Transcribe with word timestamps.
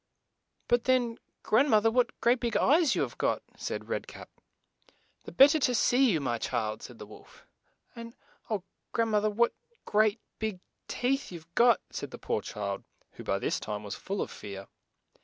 But 0.67 0.85
then, 0.85 1.19
grand 1.43 1.69
moth 1.69 1.85
er, 1.85 1.91
what 1.91 2.19
great 2.21 2.39
big 2.39 2.57
eyes 2.57 2.95
you 2.95 3.03
have 3.03 3.19
got," 3.19 3.43
said 3.55 3.87
Red 3.87 4.07
Cap. 4.07 4.31
"The 5.25 5.31
bet 5.31 5.51
ter 5.51 5.59
to 5.59 5.75
see 5.75 6.09
you, 6.09 6.19
my 6.19 6.39
child," 6.39 6.81
said 6.81 6.97
the 6.97 7.05
wolf. 7.05 7.45
"And, 7.95 8.15
oh, 8.49 8.63
grand 8.93 9.11
moth 9.11 9.25
er 9.25 9.29
what 9.29 9.53
great— 9.85 10.19
big— 10.39 10.59
teeth— 10.87 11.31
you've— 11.31 11.53
got 11.53 11.81
1" 11.85 11.85
said 11.91 12.09
the 12.09 12.17
poor 12.17 12.41
child, 12.41 12.83
who 13.11 13.23
by 13.23 13.37
this 13.37 13.59
time 13.59 13.83
was 13.83 13.93
full 13.93 14.23
of 14.23 14.31
fear. 14.31 14.67